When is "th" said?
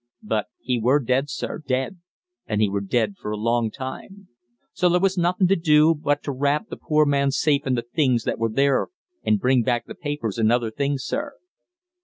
6.69-6.81, 7.75-7.85, 9.85-9.99